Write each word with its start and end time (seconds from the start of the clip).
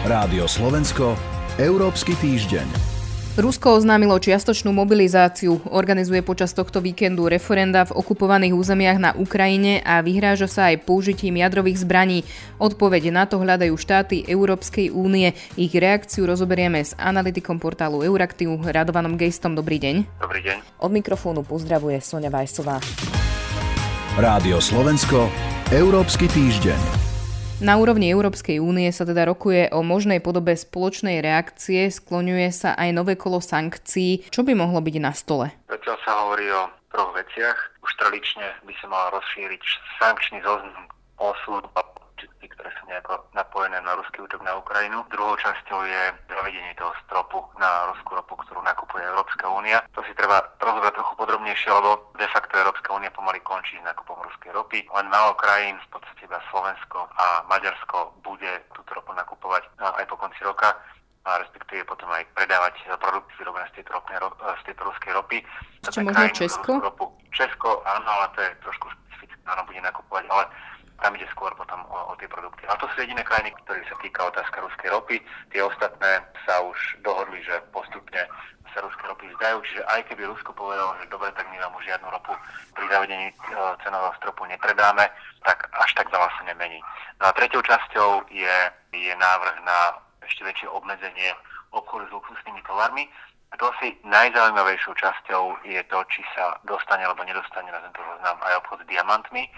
Rádio 0.00 0.48
Slovensko, 0.48 1.12
Európsky 1.60 2.16
týždeň. 2.16 2.64
Rusko 3.36 3.76
oznámilo 3.76 4.16
čiastočnú 4.16 4.72
mobilizáciu, 4.72 5.60
organizuje 5.68 6.24
počas 6.24 6.56
tohto 6.56 6.80
víkendu 6.80 7.28
referenda 7.28 7.84
v 7.84 7.92
okupovaných 8.00 8.56
územiach 8.56 8.96
na 8.96 9.12
Ukrajine 9.12 9.84
a 9.84 10.00
vyhráža 10.00 10.48
sa 10.48 10.72
aj 10.72 10.88
použitím 10.88 11.44
jadrových 11.44 11.84
zbraní. 11.84 12.24
Odpovede 12.56 13.12
na 13.12 13.28
to 13.28 13.44
hľadajú 13.44 13.76
štáty 13.76 14.24
Európskej 14.24 14.88
únie. 14.88 15.36
Ich 15.60 15.76
reakciu 15.76 16.24
rozoberieme 16.24 16.80
s 16.80 16.96
analytikom 16.96 17.60
portálu 17.60 18.00
Euraktiv 18.00 18.56
Radovanom 18.56 19.20
Gejstom. 19.20 19.52
Dobrý 19.52 19.76
deň. 19.76 20.16
Dobrý 20.16 20.40
deň. 20.40 20.80
Od 20.80 20.90
mikrofónu 20.96 21.44
pozdravuje 21.44 22.00
Sonja 22.00 22.32
Vajsová. 22.32 22.80
Rádio 24.16 24.64
Slovensko, 24.64 25.28
Európsky 25.68 26.24
týždeň. 26.32 26.99
Na 27.60 27.76
úrovni 27.76 28.08
Európskej 28.08 28.56
únie 28.56 28.88
sa 28.88 29.04
teda 29.04 29.28
rokuje 29.28 29.68
o 29.76 29.84
možnej 29.84 30.24
podobe 30.24 30.56
spoločnej 30.56 31.20
reakcie, 31.20 31.92
skloňuje 31.92 32.48
sa 32.56 32.72
aj 32.72 32.88
nové 32.96 33.20
kolo 33.20 33.36
sankcií. 33.36 34.32
Čo 34.32 34.48
by 34.48 34.56
mohlo 34.56 34.80
byť 34.80 34.96
na 34.96 35.12
stole? 35.12 35.52
Zatiaľ 35.68 35.96
sa 36.00 36.12
hovorí 36.24 36.48
o 36.48 36.72
troch 36.88 37.12
veciach. 37.12 37.84
Už 37.84 37.92
tradične 38.00 38.64
by 38.64 38.72
sa 38.80 38.88
mal 38.88 39.12
rozšíriť 39.12 39.60
sankčný 40.00 40.40
zoznam 40.40 40.88
osud 41.20 41.68
a 41.76 41.84
ktoré 42.60 42.76
sú 42.76 42.92
nejako 42.92 43.24
napojené 43.32 43.80
na 43.80 43.96
ruský 43.96 44.20
útok 44.20 44.44
na 44.44 44.52
Ukrajinu. 44.60 45.00
Druhou 45.08 45.32
časťou 45.40 45.80
je 45.80 46.02
zavedenie 46.28 46.76
toho 46.76 46.92
stropu 47.08 47.40
na 47.56 47.88
ruskú 47.88 48.20
ropu, 48.20 48.36
ktorú 48.36 48.60
nakupuje 48.60 49.00
Európska 49.00 49.48
únia. 49.48 49.80
To 49.96 50.04
si 50.04 50.12
treba 50.12 50.44
rozobrať 50.60 50.92
trochu 50.92 51.12
podrobnejšie, 51.16 51.72
lebo 51.72 52.12
de 52.20 52.28
facto 52.28 52.60
Európska 52.60 52.92
únia 52.92 53.08
pomaly 53.16 53.40
končí 53.40 53.80
s 53.80 53.86
nákupom 53.88 54.20
ruskej 54.28 54.52
ropy. 54.52 54.84
Len 54.92 55.06
málo 55.08 55.32
krajín, 55.40 55.80
v 55.80 55.88
iba 56.30 56.38
Slovensko 56.54 57.10
a 57.18 57.42
Maďarsko, 57.50 58.22
bude 58.22 58.62
túto 58.70 58.94
ropu 58.94 59.10
nakupovať 59.18 59.66
no, 59.82 59.90
aj 59.98 60.06
po 60.06 60.14
konci 60.14 60.38
roka 60.46 60.78
a 61.26 61.30
respektíve 61.42 61.82
potom 61.90 62.06
aj 62.14 62.22
predávať 62.38 62.86
produkty 63.02 63.34
vyrobené 63.42 63.66
z 63.74 63.82
tejto, 63.82 63.98
ropnej, 63.98 64.16
z 64.38 64.62
tejto 64.70 64.82
ruskej 64.86 65.10
ropy. 65.10 65.38
Ešte 65.82 66.06
možno 66.06 66.30
Česko? 66.30 66.70
Ropu. 66.78 67.10
Česko, 67.34 67.82
áno, 67.82 68.06
ale 68.06 68.30
to 68.38 68.40
je 68.46 68.50
trošku 68.62 68.86
špecifické, 68.94 69.42
áno, 69.50 69.66
bude 69.66 69.82
nakupovať, 69.82 70.24
ale 70.30 70.44
tam 71.02 71.18
ide 71.18 71.26
skôr 71.34 71.50
potom 71.58 71.82
o, 71.90 71.98
o 72.08 72.14
tie 72.14 72.30
produkty. 72.30 72.62
A 72.70 72.78
to 72.78 72.86
sú 72.94 73.02
jediné 73.02 73.26
krajiny, 73.26 73.50
ktorých 73.66 73.90
sa 73.90 73.96
týka 73.98 74.20
otázka 74.30 74.62
ruskej 74.62 74.88
ropy. 74.94 75.16
Tie 75.50 75.60
ostatné 75.60 76.22
sa 76.46 76.62
už 76.62 76.78
dohodli, 77.02 77.42
že 77.42 77.58
postupne 77.74 78.22
sa 78.70 78.78
ruské 78.86 79.02
ropy 79.02 79.26
vzdajú, 79.34 79.56
čiže 79.66 79.82
aj 79.82 80.00
keby 80.06 80.30
Rusko 80.30 80.54
povedalo, 80.54 80.94
že 81.02 81.10
dobre, 81.10 81.34
tak 81.34 81.46
my 81.50 81.58
vám 81.58 81.74
už 81.74 81.84
žiadnu 81.90 82.06
ropu 82.06 82.32
pri 82.78 82.86
zavedení 82.86 83.26
e, 83.30 83.34
cenového 83.82 84.14
stropu 84.22 84.46
nepredáme, 84.46 85.10
až 85.90 85.98
tak 85.98 86.14
veľa 86.14 86.30
sa 86.38 86.42
nemení. 86.46 86.78
No 87.18 87.26
a 87.26 87.34
tretou 87.34 87.58
časťou 87.66 88.30
je, 88.30 88.56
je 88.94 89.14
návrh 89.18 89.56
na 89.66 89.98
ešte 90.22 90.46
väčšie 90.46 90.70
obmedzenie 90.70 91.34
obchodu 91.74 92.06
s 92.06 92.14
luxusnými 92.14 92.62
tovarmi. 92.62 93.10
A 93.50 93.58
to 93.58 93.66
asi 93.74 93.98
najzaujímavejšou 94.06 94.94
časťou 94.94 95.66
je 95.66 95.82
to, 95.90 95.98
či 96.14 96.22
sa 96.38 96.54
dostane 96.62 97.02
alebo 97.02 97.26
nedostane 97.26 97.66
na 97.74 97.82
tento 97.82 97.98
zoznam 98.06 98.38
aj 98.46 98.62
obchod 98.62 98.86
s 98.86 98.90
diamantmi 98.94 99.50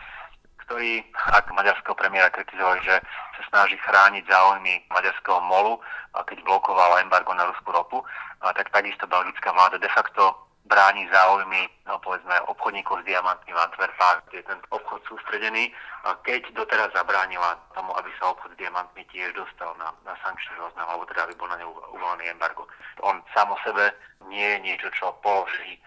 ktorý, 0.63 1.03
ak 1.35 1.51
maďarského 1.53 1.93
premiéra 1.99 2.31
kritizovali, 2.31 2.81
že 2.87 2.97
sa 3.37 3.43
snaží 3.51 3.77
chrániť 3.83 4.25
záujmy 4.31 4.87
maďarského 4.95 5.43
molu, 5.45 5.83
keď 6.15 6.39
blokovala 6.47 7.03
embargo 7.03 7.35
na 7.35 7.51
ruskú 7.51 7.75
ropu, 7.75 7.99
tak 8.41 8.71
takisto 8.71 9.05
belgická 9.11 9.51
vláda 9.53 9.77
de 9.77 9.91
facto 9.91 10.33
bráni 10.65 11.09
záujmy, 11.11 11.69
no, 11.87 11.99
povedzme, 11.99 12.33
obchodníkov 12.47 13.03
s 13.03 13.09
diamantmi 13.11 13.51
v 13.51 13.63
Antwerpách, 13.67 14.23
kde 14.31 14.37
je 14.41 14.49
ten 14.49 14.61
obchod 14.71 15.03
sústredený, 15.11 15.75
keď 16.23 16.55
doteraz 16.55 16.95
zabránila 16.95 17.59
tomu, 17.75 17.91
aby 17.99 18.11
sa 18.19 18.31
obchod 18.31 18.55
s 18.55 18.61
diamantmi 18.63 19.03
tiež 19.11 19.35
dostal 19.35 19.75
na, 19.77 19.91
na 20.07 20.15
sankčný 20.23 20.55
zoznam, 20.57 20.87
alebo 20.87 21.07
teda 21.11 21.27
aby 21.27 21.35
bol 21.35 21.51
na 21.51 21.59
ňu 21.59 21.69
uvolený 21.99 22.31
embargo. 22.31 22.67
On 23.03 23.19
sám 23.35 23.51
o 23.51 23.59
sebe 23.67 23.91
nie 24.31 24.47
je 24.55 24.59
niečo, 24.63 24.89
čo 24.95 25.15
položí 25.21 25.83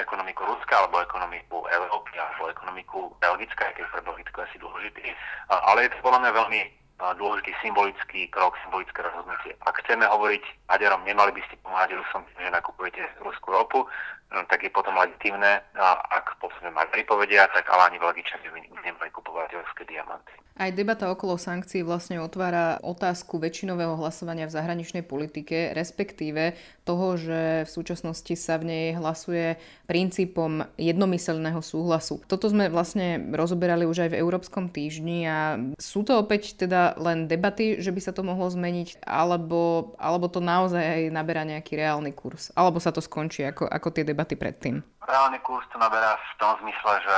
ekonomiku 0.00 0.48
Ruska 0.48 0.80
alebo 0.80 1.04
ekonomiku 1.04 1.68
Európy 1.68 2.16
alebo 2.16 2.48
ekonomiku 2.48 3.12
Belgická, 3.20 3.68
keď 3.76 3.84
pre 3.92 4.00
Belgicko 4.00 4.40
asi 4.40 4.56
dôležitý. 4.56 5.12
Ale 5.52 5.84
je 5.84 5.92
to 5.92 6.00
podľa 6.00 6.24
mňa 6.24 6.32
veľmi 6.32 6.60
dôležitý 6.98 7.54
symbolický 7.62 8.26
krok, 8.28 8.58
symbolické 8.66 9.00
rozhodnutie. 9.02 9.54
Ak 9.62 9.78
chceme 9.86 10.02
hovoriť 10.02 10.42
Maďarom, 10.66 11.06
nemali 11.06 11.30
by 11.32 11.42
ste 11.46 11.56
pomáhať 11.62 11.94
Rusom, 11.94 12.22
že 12.34 12.50
nakupujete 12.50 13.02
ruskú 13.22 13.54
ropu, 13.54 13.86
no, 14.34 14.38
tak 14.50 14.66
je 14.66 14.70
potom 14.74 14.98
legitimné, 14.98 15.62
ak 16.10 16.36
povedzme 16.42 16.74
Maďari 16.74 17.06
povedia, 17.06 17.46
tak 17.54 17.70
ale 17.70 17.94
ani 17.94 17.98
Belgičania 18.02 18.50
by 18.50 18.60
nemali 18.82 19.10
kupovať 19.14 19.56
ruské 19.56 19.86
diamanty. 19.86 20.34
Aj 20.58 20.74
debata 20.74 21.06
okolo 21.06 21.38
sankcií 21.38 21.86
vlastne 21.86 22.18
otvára 22.18 22.82
otázku 22.82 23.38
väčšinového 23.38 23.94
hlasovania 23.94 24.50
v 24.50 24.58
zahraničnej 24.58 25.06
politike, 25.06 25.70
respektíve 25.70 26.58
toho, 26.82 27.14
že 27.14 27.62
v 27.62 27.70
súčasnosti 27.70 28.34
sa 28.34 28.58
v 28.58 28.66
nej 28.66 28.86
hlasuje 28.98 29.54
princípom 29.86 30.66
jednomyselného 30.74 31.62
súhlasu. 31.62 32.18
Toto 32.26 32.50
sme 32.50 32.74
vlastne 32.74 33.22
rozoberali 33.30 33.86
už 33.86 34.10
aj 34.10 34.10
v 34.10 34.18
Európskom 34.18 34.66
týždni 34.66 35.30
a 35.30 35.62
sú 35.78 36.02
to 36.02 36.18
opäť 36.18 36.58
teda 36.58 36.87
len 36.96 37.28
debaty, 37.28 37.76
že 37.82 37.92
by 37.92 38.00
sa 38.00 38.12
to 38.16 38.24
mohlo 38.24 38.48
zmeniť, 38.48 39.04
alebo, 39.04 39.92
alebo 40.00 40.32
to 40.32 40.40
naozaj 40.40 40.80
aj 40.80 41.02
naberá 41.12 41.44
nejaký 41.44 41.76
reálny 41.76 42.16
kurz, 42.16 42.48
alebo 42.56 42.80
sa 42.80 42.94
to 42.94 43.04
skončí 43.04 43.44
ako, 43.44 43.68
ako 43.68 43.88
tie 43.92 44.08
debaty 44.08 44.38
predtým. 44.38 44.80
Reálny 45.04 45.38
kurz 45.44 45.68
to 45.68 45.76
naberá 45.76 46.16
v 46.16 46.32
tom 46.40 46.56
zmysle, 46.64 46.92
že 47.04 47.16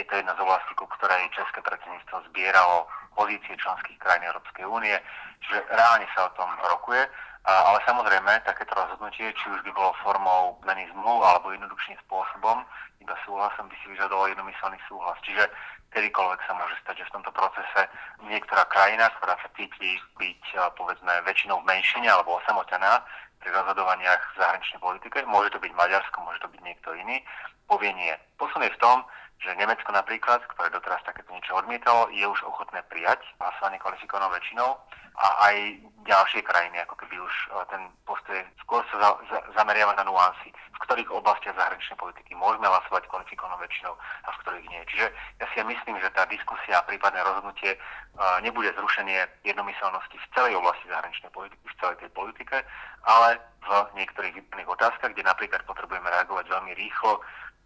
je 0.00 0.04
to 0.06 0.14
jedna 0.16 0.32
z 0.38 0.40
oblastí, 0.40 0.72
ku 0.78 0.86
ktorej 0.96 1.26
České 1.34 1.60
predsedníctvo 1.66 2.16
zbieralo 2.30 2.86
pozície 3.18 3.52
členských 3.58 3.98
krajín 3.98 4.24
Európskej 4.30 4.64
únie, 4.64 4.96
čiže 5.44 5.66
reálne 5.74 6.06
sa 6.14 6.30
o 6.30 6.34
tom 6.38 6.48
rokuje. 6.62 7.02
Ale 7.44 7.80
samozrejme, 7.88 8.44
takéto 8.44 8.76
rozhodnutie, 8.76 9.32
či 9.32 9.46
už 9.48 9.64
by 9.64 9.72
bolo 9.72 9.96
formou 10.04 10.60
zmeny 10.62 10.84
zmluv 10.92 11.24
alebo 11.24 11.56
jednoduchším 11.56 11.96
spôsobom, 12.04 12.60
iba 13.00 13.16
súhlasom 13.24 13.64
by 13.64 13.76
si 13.80 13.86
vyžadovalo 13.96 14.28
jednomyselný 14.28 14.76
súhlas. 14.84 15.16
Čiže 15.24 15.48
kedykoľvek 15.90 16.40
sa 16.44 16.52
môže 16.52 16.76
stať, 16.84 17.00
že 17.00 17.08
v 17.08 17.14
tomto 17.16 17.32
procese 17.32 17.82
niektorá 18.28 18.68
krajina, 18.68 19.08
ktorá 19.18 19.34
sa 19.40 19.48
cíti 19.56 19.96
byť 20.20 20.42
povedzme 20.76 21.10
väčšinou 21.24 21.64
v 21.64 21.68
menšine 21.72 22.12
alebo 22.12 22.38
osamotená 22.38 23.00
pri 23.40 23.56
rozhodovaniach 23.56 24.20
v 24.20 24.38
zahraničnej 24.44 24.80
politike, 24.84 25.24
môže 25.24 25.48
to 25.56 25.58
byť 25.64 25.72
Maďarsko, 25.72 26.20
môže 26.20 26.44
to 26.44 26.48
byť 26.52 26.60
niekto 26.60 26.92
iný, 26.92 27.24
povie 27.64 27.88
nie. 27.96 28.12
Posun 28.36 28.60
je 28.60 28.68
v 28.68 28.82
tom, 28.84 29.00
že 29.40 29.56
Nemecko 29.56 29.88
napríklad, 29.92 30.44
ktoré 30.52 30.68
doteraz 30.68 31.00
takéto 31.08 31.32
niečo 31.32 31.56
odmietalo, 31.56 32.12
je 32.12 32.24
už 32.28 32.44
ochotné 32.44 32.84
prijať 32.92 33.24
hlasovanie 33.40 33.80
kvalifikovanou 33.80 34.28
väčšinou 34.36 34.76
a 35.16 35.26
aj 35.48 35.56
ďalšie 36.04 36.40
krajiny, 36.44 36.76
ako 36.84 36.94
keby 37.00 37.16
už 37.20 37.32
e, 37.32 37.46
ten 37.72 37.82
postoj 38.04 38.36
skôr 38.64 38.84
sa 38.92 38.96
za, 39.00 39.10
za, 39.32 39.38
zameriava 39.56 39.96
na 39.96 40.04
nuancy, 40.04 40.52
v 40.52 40.78
ktorých 40.84 41.12
oblastiach 41.12 41.56
zahraničnej 41.56 41.96
politiky 41.96 42.32
môžeme 42.36 42.68
hlasovať 42.68 43.04
kvalifikovanou 43.08 43.60
väčšinou 43.60 43.92
a 43.96 44.28
v 44.32 44.40
ktorých 44.44 44.66
nie. 44.72 44.82
Čiže 44.92 45.06
ja 45.40 45.46
si 45.52 45.56
myslím, 45.60 45.96
že 46.00 46.12
tá 46.16 46.24
diskusia 46.28 46.80
a 46.80 46.86
prípadné 46.88 47.20
rozhodnutie 47.20 47.76
uh, 47.76 48.40
nebude 48.40 48.72
zrušenie 48.72 49.28
jednomyselnosti 49.44 50.16
v 50.16 50.30
celej 50.32 50.56
oblasti 50.56 50.88
zahraničnej 50.88 51.32
politiky, 51.36 51.64
v 51.68 51.78
celej 51.84 51.96
tej 52.00 52.10
politike, 52.16 52.56
ale 53.04 53.36
v 53.60 53.70
niektorých 54.00 54.34
vybraných 54.40 54.72
otázkach, 54.72 55.12
kde 55.12 55.28
napríklad 55.28 55.60
potrebujeme 55.68 56.08
reagovať 56.08 56.48
veľmi 56.48 56.72
rýchlo, 56.72 57.20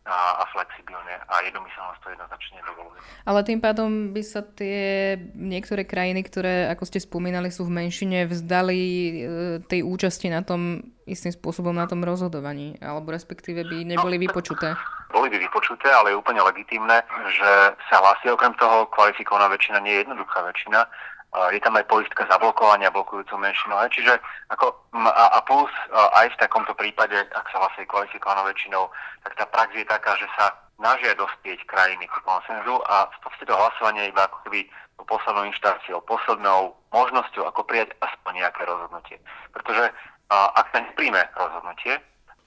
a, 0.05 0.41
a 0.41 0.45
flexibilne 0.53 1.17
a 1.17 1.35
jednomyselnosť 1.49 2.01
to 2.05 2.09
jednoznačne 2.13 2.61
dovoluje. 2.69 3.01
Ale 3.25 3.41
tým 3.41 3.61
pádom 3.65 4.13
by 4.13 4.23
sa 4.23 4.45
tie 4.45 5.17
niektoré 5.33 5.89
krajiny, 5.89 6.21
ktoré, 6.21 6.69
ako 6.69 6.85
ste 6.85 7.01
spomínali, 7.01 7.49
sú 7.49 7.65
v 7.65 7.73
menšine, 7.73 8.29
vzdali 8.29 8.81
e, 8.85 9.13
tej 9.65 9.81
účasti 9.81 10.29
na 10.29 10.45
tom 10.45 10.93
istým 11.09 11.33
spôsobom 11.33 11.73
na 11.73 11.85
tom 11.89 12.01
rozhodovaní, 12.05 12.81
alebo 12.81 13.13
respektíve 13.13 13.65
by 13.65 13.97
neboli 13.97 14.17
no, 14.17 14.23
vypočuté. 14.29 14.73
Boli 15.13 15.29
by 15.29 15.37
vypočuté, 15.37 15.93
ale 15.93 16.13
je 16.13 16.21
úplne 16.21 16.41
legitimné, 16.41 17.05
že 17.29 17.51
sa 17.93 18.01
hlasí 18.01 18.29
okrem 18.33 18.57
toho 18.57 18.89
kvalifikovaná 18.93 19.53
väčšina, 19.53 19.85
nie 19.85 20.01
je 20.01 20.03
jednoduchá 20.05 20.41
väčšina, 20.49 20.81
je 21.35 21.61
tam 21.61 21.75
aj 21.75 21.87
poistka 21.91 22.23
zablokovania 22.31 22.95
blokujúcu 22.95 23.35
menšinu. 23.43 23.75
Čiže 23.91 24.23
ako, 24.55 24.71
a, 24.95 25.25
a 25.35 25.39
plus 25.43 25.71
aj 25.93 26.31
v 26.31 26.41
takomto 26.41 26.73
prípade, 26.79 27.19
ak 27.35 27.47
sa 27.51 27.59
hlasuje 27.59 27.91
kvalifikovanou 27.91 28.47
väčšinou, 28.47 28.87
tak 29.27 29.35
tá 29.35 29.45
prax 29.51 29.75
je 29.75 29.87
taká, 29.87 30.15
že 30.15 30.31
sa 30.39 30.55
snažia 30.79 31.15
dospieť 31.19 31.67
krajiny 31.67 32.07
k 32.07 32.23
konsenzu 32.23 32.79
a 32.87 33.11
v 33.11 33.19
podstate 33.27 33.51
to 33.51 33.55
hlasovanie 33.59 34.07
je 34.07 34.13
iba 34.15 34.23
ako 34.27 34.39
keby 34.47 34.61
poslednou 35.05 35.45
inštanciou, 35.51 36.01
poslednou 36.07 36.73
možnosťou, 36.95 37.45
ako 37.51 37.67
prijať 37.67 37.93
aspoň 38.01 38.47
nejaké 38.47 38.63
rozhodnutie. 38.65 39.19
Pretože 39.51 39.91
a, 40.31 40.37
ak 40.55 40.67
sa 40.71 40.79
nepríjme 40.87 41.23
rozhodnutie, 41.35 41.99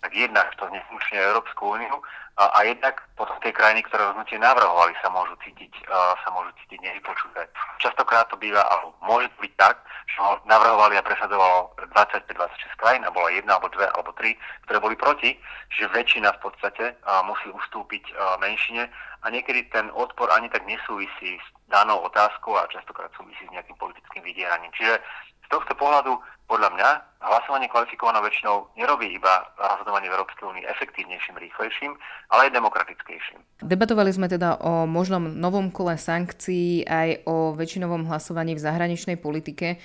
tak 0.01 0.11
jednak 0.13 0.47
to 0.55 0.63
znefunkčňuje 0.69 1.21
Európsku 1.27 1.63
úniu 1.75 1.95
a, 2.37 2.45
a 2.53 2.59
jednak 2.69 3.01
potom 3.17 3.33
tie 3.41 3.49
krajiny, 3.49 3.81
ktoré 3.89 4.05
rozhodnutie 4.05 4.37
navrhovali, 4.37 4.93
sa 5.01 5.09
môžu 5.09 5.33
cítiť, 5.41 5.73
uh, 5.89 6.13
sa 6.21 6.29
môžu 6.29 6.53
cítiť 6.61 6.85
nevypočuté. 6.85 7.49
Častokrát 7.81 8.29
to 8.29 8.37
býva, 8.37 8.61
alebo 8.61 8.93
môže 9.01 9.25
byť 9.41 9.53
tak, 9.57 9.81
že 10.05 10.21
ho 10.21 10.37
navrhovali 10.45 11.01
a 11.01 11.05
presadzovalo 11.05 11.73
25-26 11.97 12.77
krajín 12.77 13.01
a 13.09 13.13
bola 13.13 13.33
jedna 13.33 13.57
alebo 13.57 13.73
dve 13.73 13.89
alebo 13.89 14.13
tri, 14.13 14.37
ktoré 14.69 14.77
boli 14.77 14.93
proti, 14.93 15.33
že 15.73 15.89
väčšina 15.89 16.29
v 16.37 16.41
podstate 16.45 16.93
uh, 16.93 17.25
musí 17.25 17.49
ustúpiť 17.49 18.05
uh, 18.13 18.37
menšine 18.37 18.85
a 18.85 19.25
niekedy 19.33 19.65
ten 19.73 19.89
odpor 19.97 20.29
ani 20.29 20.45
tak 20.53 20.61
nesúvisí 20.69 21.41
s 21.41 21.47
danou 21.73 22.05
otázkou 22.05 22.53
a 22.53 22.69
častokrát 22.69 23.09
súvisí 23.17 23.49
s 23.49 23.53
nejakým 23.53 23.81
politickým 23.81 24.21
vydieraním. 24.21 24.69
Čiže 24.77 25.01
Z 25.47 25.55
tohto 25.55 25.79
pohľadu 25.79 26.19
podľa 26.51 26.75
mňa 26.75 26.89
hlasovanie 27.23 27.71
kvalifikovanou 27.71 28.19
väčšinou 28.23 28.71
nerobí 28.75 29.15
iba 29.15 29.47
rozhodovanie 29.55 30.11
v 30.11 30.15
Európskej 30.15 30.43
únii 30.47 30.65
efektívnejším, 30.67 31.39
rýchlejším, 31.39 31.91
ale 32.31 32.47
aj 32.47 32.55
demokratickejším. 32.55 33.39
Debatovali 33.63 34.11
sme 34.11 34.27
teda 34.27 34.59
o 34.59 34.83
možnom 34.83 35.39
novom 35.39 35.71
kole 35.71 35.95
sankcií 35.95 36.83
aj 36.83 37.23
o 37.27 37.55
väčšinovom 37.55 38.11
hlasovaní 38.11 38.59
v 38.59 38.63
zahraničnej 38.63 39.15
politike. 39.19 39.79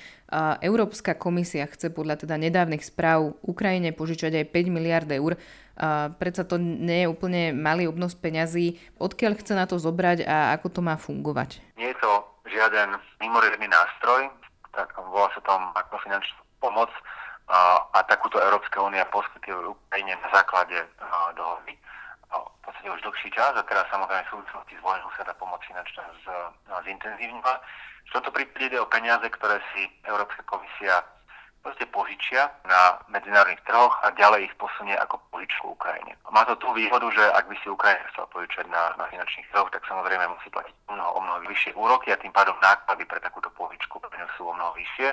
Európska 0.62 1.14
komisia 1.14 1.66
chce 1.70 1.94
podľa 1.94 2.26
teda 2.26 2.34
nedávnych 2.38 2.82
správ 2.82 3.38
Ukrajine 3.46 3.94
požičať 3.94 4.42
aj 4.42 4.46
5 4.50 4.76
miliard 4.76 5.10
eur. 5.14 5.38
A 5.78 6.10
predsa 6.14 6.42
to 6.42 6.58
nie 6.58 7.06
je 7.06 7.10
úplne 7.10 7.54
malý 7.54 7.86
obnos 7.86 8.18
peňazí. 8.18 8.82
Odkiaľ 8.98 9.38
chce 9.38 9.54
na 9.54 9.70
to 9.70 9.78
zobrať 9.78 10.26
a 10.26 10.58
ako 10.58 10.68
to 10.74 10.80
má 10.82 10.98
fungovať? 10.98 11.62
Nie 11.78 11.94
je 11.94 11.98
to 12.02 12.12
žiaden 12.50 12.98
mimoriadný 13.18 13.66
nástroj, 13.66 14.28
tak 14.72 14.92
volá 14.96 15.28
sa 15.36 15.40
tom 15.44 15.72
ako 15.76 16.00
finančná 16.00 16.40
pomoc 16.60 16.90
a, 17.48 17.84
a 17.92 17.98
takúto 18.08 18.40
Európska 18.40 18.80
únia 18.80 19.04
poskytuje 19.12 19.68
Ukrajine 19.68 20.16
na 20.20 20.28
základe 20.32 20.80
a, 21.00 21.32
dohody. 21.36 21.76
A 22.32 22.40
v 22.40 22.58
podstate 22.64 22.88
už 22.88 23.02
dlhší 23.04 23.28
čas 23.36 23.52
a 23.52 23.62
teraz 23.68 23.84
samozrejme 23.92 24.24
v 24.24 24.32
súvislosti 24.32 24.74
s 24.78 24.84
vojnou 24.84 25.10
sa 25.18 25.26
tá 25.28 25.34
pomoc 25.36 25.60
finančná 25.68 26.04
z, 26.24 26.26
zintenzívnila. 26.88 27.60
V 28.08 28.20
tomto 28.20 28.30
prípade 28.32 28.72
ide 28.72 28.78
o 28.80 28.88
peniaze, 28.88 29.24
ktoré 29.28 29.60
si 29.74 29.88
Európska 30.08 30.42
komisia 30.48 31.04
proste 31.62 31.86
požičia 31.86 32.50
na 32.66 32.98
medzinárodných 33.06 33.62
trhoch 33.62 33.94
a 34.02 34.10
ďalej 34.18 34.50
ich 34.50 34.54
posunie 34.58 34.98
ako 34.98 35.22
požičku 35.30 35.78
Ukrajine. 35.78 36.18
Má 36.26 36.42
to 36.42 36.58
tú 36.58 36.74
výhodu, 36.74 37.06
že 37.14 37.22
ak 37.22 37.46
by 37.46 37.56
si 37.62 37.70
Ukrajina 37.70 38.02
chcela 38.10 38.26
požičať 38.34 38.66
na, 38.66 38.96
na 38.98 39.06
finančných 39.06 39.46
trhoch, 39.54 39.70
tak 39.70 39.86
samozrejme 39.86 40.26
musí 40.26 40.50
platiť 40.50 40.74
mnoho, 40.90 41.10
o 41.16 41.20
mnoho 41.22 41.38
vyššie 41.46 41.72
úroky 41.78 42.10
a 42.10 42.18
tým 42.18 42.34
pádom 42.34 42.58
náklady 42.58 43.06
pre 43.06 43.22
takúto 43.22 43.52
požičku 43.54 44.02
pre 44.02 44.14
ňu 44.18 44.28
sú 44.34 44.42
o 44.50 44.54
mnoho 44.54 44.70
vyššie 44.82 45.08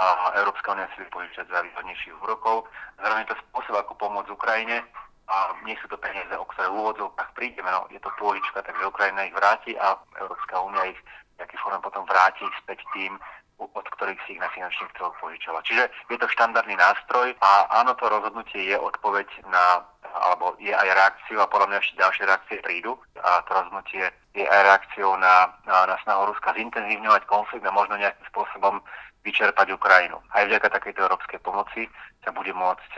a 0.00 0.34
Európska 0.42 0.74
únia 0.74 0.90
si 0.96 1.06
vypožičať 1.06 1.46
za 1.46 1.62
výhodnejších 1.62 2.18
úrokov. 2.18 2.66
Zároveň 2.98 3.30
to 3.30 3.38
spôsob, 3.46 3.78
ako 3.78 3.92
pomôcť 3.94 4.32
Ukrajine 4.32 4.82
a 5.30 5.54
nie 5.62 5.78
sú 5.78 5.86
to 5.86 5.96
peniaze, 5.96 6.34
o 6.34 6.44
ktoré 6.50 6.68
v 6.68 6.78
úvodzovkách 6.82 7.30
prídeme, 7.38 7.70
no, 7.70 7.86
je 7.88 8.00
to 8.02 8.10
pôlička, 8.18 8.60
takže 8.60 8.90
Ukrajina 8.90 9.24
ich 9.24 9.36
vráti 9.36 9.72
a 9.78 9.96
Európska 10.18 10.60
únia 10.60 10.90
ich 10.90 11.00
nejaký 11.38 11.56
formám 11.62 11.82
potom 11.86 12.04
vráti 12.04 12.44
späť 12.62 12.82
tým, 12.92 13.16
od 13.58 13.86
ktorých 13.86 14.18
si 14.26 14.34
ich 14.34 14.42
na 14.42 14.50
finančných 14.50 14.92
trhoch 14.98 15.14
požičala. 15.22 15.62
Čiže 15.62 15.86
je 16.10 16.18
to 16.18 16.26
štandardný 16.26 16.74
nástroj 16.74 17.38
a 17.38 17.70
áno, 17.80 17.94
to 17.94 18.10
rozhodnutie 18.10 18.74
je 18.74 18.76
odpoveď 18.76 19.26
na, 19.46 19.86
alebo 20.10 20.58
je 20.58 20.74
aj 20.74 20.88
reakciou 20.90 21.38
a 21.38 21.50
podľa 21.50 21.70
mňa 21.70 21.78
ešte 21.78 22.02
ďalšie 22.02 22.24
reakcie 22.26 22.56
prídu. 22.66 22.98
A 23.22 23.46
to 23.46 23.50
rozhodnutie 23.54 24.10
je 24.34 24.42
aj 24.42 24.60
reakciou 24.66 25.14
na, 25.16 25.54
na, 25.64 25.86
na 25.86 25.96
snahu 26.02 26.34
Ruska 26.34 26.50
zintenzívňovať 26.58 27.22
konflikt 27.30 27.62
a 27.66 27.70
možno 27.70 27.94
nejakým 27.94 28.26
spôsobom 28.34 28.82
vyčerpať 29.22 29.72
Ukrajinu. 29.72 30.20
Aj 30.34 30.44
vďaka 30.44 30.68
takejto 30.68 31.06
európskej 31.06 31.40
pomoci 31.40 31.88
sa 32.26 32.34
bude 32.34 32.52
môcť 32.52 32.90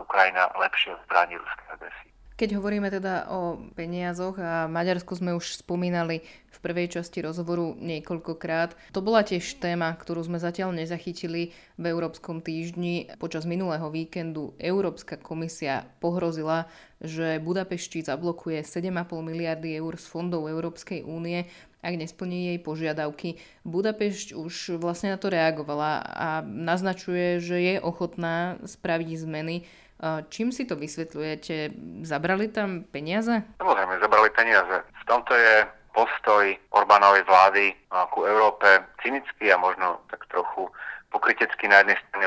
Ukrajina 0.00 0.48
lepšie 0.56 0.96
zbrániť 1.04 1.36
ruskej 1.36 1.66
agresii. 1.74 2.09
Keď 2.40 2.56
hovoríme 2.56 2.88
teda 2.88 3.28
o 3.28 3.60
peniazoch 3.76 4.40
a 4.40 4.64
Maďarsku 4.64 5.12
sme 5.12 5.36
už 5.36 5.60
spomínali 5.60 6.24
v 6.48 6.58
prvej 6.64 6.88
časti 6.88 7.20
rozhovoru 7.20 7.76
niekoľkokrát. 7.76 8.96
To 8.96 9.04
bola 9.04 9.20
tiež 9.20 9.60
téma, 9.60 9.92
ktorú 9.92 10.24
sme 10.24 10.40
zatiaľ 10.40 10.72
nezachytili 10.72 11.52
v 11.76 11.84
Európskom 11.84 12.40
týždni. 12.40 13.12
Počas 13.20 13.44
minulého 13.44 13.84
víkendu 13.92 14.56
Európska 14.56 15.20
komisia 15.20 15.84
pohrozila, 16.00 16.64
že 17.04 17.36
Budapešti 17.44 18.00
zablokuje 18.08 18.64
7,5 18.64 19.20
miliardy 19.20 19.76
eur 19.76 20.00
z 20.00 20.08
fondov 20.08 20.48
Európskej 20.48 21.04
únie 21.04 21.44
ak 21.80 21.96
nesplní 21.96 22.52
jej 22.52 22.58
požiadavky. 22.60 23.40
Budapešť 23.64 24.36
už 24.36 24.76
vlastne 24.76 25.16
na 25.16 25.18
to 25.20 25.32
reagovala 25.32 26.04
a 26.04 26.28
naznačuje, 26.44 27.40
že 27.40 27.56
je 27.56 27.74
ochotná 27.80 28.60
spraviť 28.68 29.08
zmeny. 29.16 29.64
Čím 30.32 30.48
si 30.48 30.64
to 30.64 30.80
vysvetľujete? 30.80 31.76
Zabrali 32.08 32.48
tam 32.48 32.88
peniaze? 32.88 33.44
Samozrejme, 33.60 34.00
zabrali 34.00 34.32
peniaze. 34.32 34.80
V 34.80 35.04
tomto 35.04 35.36
je 35.36 35.68
postoj 35.92 36.56
Orbánovej 36.72 37.28
vlády 37.28 37.76
ku 38.14 38.24
Európe 38.24 38.64
cynický 39.04 39.52
a 39.52 39.60
možno 39.60 40.00
tak 40.08 40.24
trochu 40.32 40.72
pokrytecky 41.10 41.66
na 41.68 41.82
jednej 41.82 41.98
strane 42.00 42.26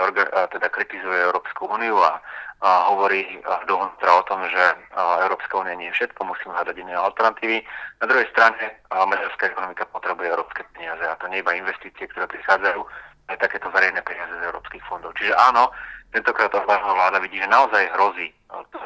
teda 0.52 0.68
kritizuje 0.70 1.18
Európsku 1.24 1.66
úniu 1.72 1.98
a 1.98 2.20
a 2.64 2.88
hovorí 2.96 3.28
dovnútra 3.68 4.24
o 4.24 4.24
tom, 4.24 4.40
že 4.48 4.64
Európska 4.96 5.52
únia 5.60 5.76
nie 5.76 5.92
je 5.92 6.00
všetko, 6.00 6.24
musíme 6.24 6.56
hľadať 6.56 6.76
iné 6.80 6.96
alternatívy. 6.96 7.60
Na 8.00 8.08
druhej 8.08 8.24
strane 8.32 8.80
maďarská 8.88 9.52
ekonomika 9.52 9.84
potrebuje 9.92 10.32
európske 10.32 10.64
peniaze 10.72 11.04
a 11.04 11.20
to 11.20 11.28
nie 11.28 11.44
iba 11.44 11.52
investície, 11.60 12.08
ktoré 12.08 12.24
prichádzajú, 12.32 12.80
aj 13.28 13.38
takéto 13.40 13.68
verejné 13.68 14.00
peniaze 14.08 14.32
z 14.32 14.48
európskych 14.48 14.84
fondov. 14.88 15.12
Čiže 15.20 15.36
áno, 15.36 15.76
tentokrát 16.16 16.56
Orbánova 16.56 16.96
vláda 16.96 17.20
vidí, 17.20 17.36
že 17.44 17.52
naozaj 17.52 17.84
hrozí, 18.00 18.32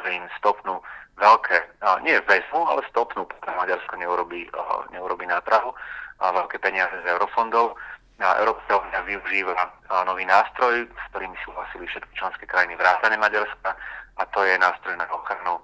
že 0.06 0.10
im 0.10 0.26
stopnú 0.42 0.82
veľké, 1.22 1.58
nie 2.02 2.18
väzmu, 2.26 2.62
ale 2.66 2.82
stopnú, 2.90 3.30
pretože 3.30 3.58
Maďarsko 3.62 3.94
neurobi, 3.98 4.50
neurobi 4.90 5.26
náprahu 5.30 5.74
a 6.18 6.34
veľké 6.34 6.58
peniaze 6.58 6.98
z 7.06 7.14
eurofondov 7.14 7.78
Európska 8.18 8.82
únia 8.82 9.02
využíva 9.06 9.54
nový 10.10 10.26
nástroj, 10.26 10.90
s 10.90 11.04
ktorým 11.14 11.34
súhlasili 11.46 11.86
všetky 11.86 12.14
členské 12.18 12.46
krajiny 12.50 12.74
vrátane 12.74 13.14
Maďarska 13.18 13.78
a 14.18 14.24
to 14.34 14.42
je 14.42 14.58
nástroj 14.58 14.98
na 14.98 15.06
ochranu, 15.14 15.62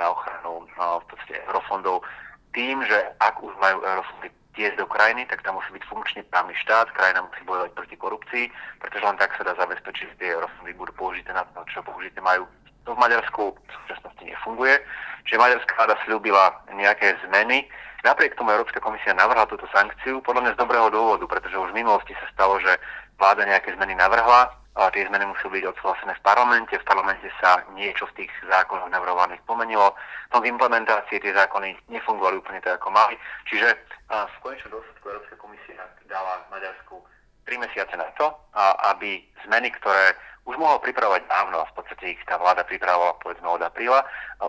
na 0.00 0.06
ochranu 0.08 0.64
v 0.80 1.04
podstate 1.12 1.44
eurofondov 1.44 2.00
tým, 2.56 2.82
že 2.88 2.98
ak 3.20 3.38
už 3.44 3.52
majú 3.60 3.84
eurofondy 3.84 4.32
tiesť 4.56 4.82
do 4.82 4.86
krajiny, 4.90 5.28
tak 5.30 5.44
tam 5.46 5.60
musí 5.60 5.70
byť 5.70 5.84
funkčný 5.86 6.20
právny 6.32 6.56
štát, 6.66 6.90
krajina 6.96 7.22
musí 7.22 7.42
bojovať 7.46 7.70
proti 7.76 7.96
korupcii, 7.96 8.44
pretože 8.82 9.04
len 9.06 9.16
tak 9.20 9.30
sa 9.38 9.46
dá 9.46 9.54
zabezpečiť, 9.54 10.06
že 10.10 10.18
tie 10.18 10.34
eurofondy 10.34 10.72
budú 10.74 10.92
použité 10.98 11.30
na 11.30 11.46
to, 11.54 11.62
čo 11.70 11.84
použité 11.86 12.18
majú. 12.18 12.48
To 12.88 12.96
v 12.96 13.02
Maďarsku 13.06 13.54
v 13.54 13.72
súčasnosti 13.84 14.24
nefunguje, 14.24 14.80
čiže 15.30 15.38
maďarská 15.38 15.78
vláda 15.78 15.94
slúbila 16.02 16.50
nejaké 16.74 17.14
zmeny, 17.30 17.70
Napriek 18.00 18.32
tomu 18.32 18.48
Európska 18.48 18.80
komisia 18.80 19.12
navrhla 19.12 19.44
túto 19.44 19.68
sankciu 19.76 20.24
podľa 20.24 20.40
mňa 20.40 20.52
z 20.56 20.60
dobrého 20.64 20.88
dôvodu, 20.88 21.20
pretože 21.28 21.52
už 21.52 21.68
v 21.68 21.84
minulosti 21.84 22.16
sa 22.16 22.32
stalo, 22.32 22.56
že 22.56 22.80
vláda 23.20 23.44
nejaké 23.44 23.76
zmeny 23.76 23.92
navrhla, 23.92 24.56
a 24.78 24.88
tie 24.94 25.04
zmeny 25.04 25.26
musí 25.26 25.44
byť 25.50 25.66
odsúhlasené 25.66 26.14
v 26.16 26.24
parlamente. 26.24 26.72
V 26.78 26.88
parlamente 26.88 27.28
sa 27.42 27.60
niečo 27.74 28.06
z 28.14 28.24
tých 28.24 28.32
zákonov 28.48 28.88
navrhovaných 28.88 29.42
pomenilo. 29.44 29.92
No 30.32 30.40
v 30.40 30.48
implementácii 30.48 31.20
tie 31.20 31.34
zákony 31.34 31.76
nefungovali 31.90 32.38
úplne 32.38 32.62
tak, 32.62 32.80
ako 32.80 32.94
mali. 32.94 33.18
Čiže 33.50 33.66
v 34.08 34.36
konečnom 34.40 34.78
dôsledku 34.78 35.04
Európska 35.10 35.36
komisia 35.36 35.84
dala 36.06 36.46
Maďarsku 36.54 37.02
3 37.44 37.66
mesiace 37.66 37.92
na 37.98 38.08
to, 38.14 38.30
aby 38.94 39.20
zmeny, 39.44 39.74
ktoré 39.74 40.14
už 40.48 40.56
mohol 40.56 40.80
pripravovať 40.80 41.28
dávno 41.28 41.62
v 41.68 41.74
podstate 41.76 42.16
ich 42.16 42.20
tá 42.24 42.40
vláda 42.40 42.64
pripravovala 42.64 43.20
povedzme 43.20 43.48
od 43.48 43.62
apríla, 43.62 44.00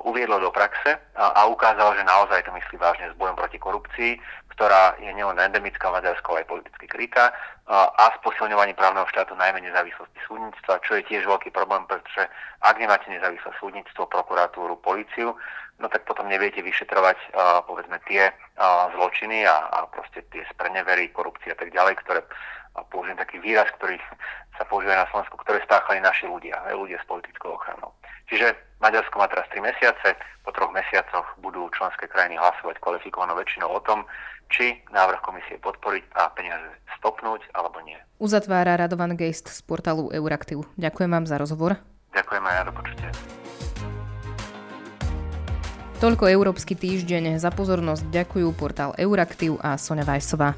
uviedlo 0.08 0.40
do 0.40 0.50
praxe 0.50 0.98
a, 1.16 1.46
ukázalo, 1.46 1.94
že 1.94 2.08
naozaj 2.08 2.48
to 2.48 2.52
myslí 2.56 2.76
vážne 2.80 3.12
s 3.12 3.20
bojom 3.20 3.36
proti 3.36 3.60
korupcii, 3.60 4.16
ktorá 4.56 4.96
je 5.02 5.12
nielen 5.12 5.40
endemická 5.40 5.90
v 5.90 6.00
Maďarsku, 6.00 6.28
ale 6.32 6.44
aj 6.44 6.52
politicky 6.52 6.86
krytá 6.88 7.34
a 7.72 8.12
s 8.12 8.18
posilňovaním 8.22 8.76
právneho 8.76 9.08
štátu 9.08 9.34
najmä 9.34 9.64
nezávislosti 9.64 10.20
súdnictva, 10.28 10.84
čo 10.84 11.00
je 11.00 11.08
tiež 11.08 11.24
veľký 11.24 11.56
problém, 11.56 11.82
pretože 11.88 12.28
ak 12.62 12.76
nemáte 12.76 13.08
nezávislé 13.08 13.52
súdnictvo, 13.58 14.12
prokuratúru, 14.12 14.76
políciu, 14.84 15.34
no 15.80 15.88
tak 15.90 16.04
potom 16.06 16.28
neviete 16.30 16.62
vyšetrovať 16.62 17.18
povedzme 17.66 17.98
tie 18.06 18.30
zločiny 18.94 19.48
a, 19.48 19.66
a 19.72 19.78
proste 19.90 20.22
tie 20.30 20.44
sprenevery, 20.54 21.10
korupcie 21.16 21.56
a 21.56 21.58
tak 21.58 21.72
ďalej, 21.74 21.96
ktoré 22.06 22.22
a 22.76 22.84
použijem 22.88 23.20
taký 23.20 23.38
výraz, 23.44 23.68
ktorý 23.80 24.00
sa 24.56 24.64
používa 24.68 24.96
na 24.96 25.08
Slovensku, 25.12 25.36
ktoré 25.44 25.60
spáchali 25.66 26.00
naši 26.00 26.28
ľudia, 26.28 26.56
ľudia 26.72 27.00
s 27.02 27.08
politickou 27.08 27.56
ochranou. 27.56 27.92
Čiže 28.32 28.56
Maďarsko 28.80 29.20
má 29.20 29.28
teraz 29.28 29.46
3 29.52 29.60
mesiace, 29.60 30.16
po 30.42 30.56
troch 30.56 30.72
mesiacoch 30.72 31.28
budú 31.44 31.68
členské 31.76 32.08
krajiny 32.08 32.40
hlasovať 32.40 32.80
kvalifikovanou 32.80 33.36
väčšinou 33.36 33.70
o 33.70 33.82
tom, 33.84 34.08
či 34.52 34.80
návrh 34.92 35.20
komisie 35.24 35.60
podporiť 35.60 36.04
a 36.16 36.32
peniaze 36.32 36.72
stopnúť 37.00 37.44
alebo 37.56 37.80
nie. 37.84 38.00
Uzatvára 38.20 38.80
Radovan 38.80 39.16
Geist 39.16 39.52
z 39.52 39.60
portálu 39.64 40.12
Euraktiv. 40.12 40.68
Ďakujem 40.80 41.10
vám 41.12 41.26
za 41.28 41.40
rozhovor. 41.40 41.80
Ďakujem 42.12 42.44
aj 42.44 42.56
ja, 42.56 42.64
do 42.68 42.74
počutia. 42.76 43.10
Toľko 46.02 46.26
Európsky 46.34 46.74
týždeň. 46.74 47.38
Za 47.38 47.54
pozornosť 47.54 48.10
ďakujú 48.10 48.48
portál 48.58 48.98
Euraktiv 48.98 49.62
a 49.62 49.78
Sonja 49.78 50.02
Vajsová. 50.02 50.58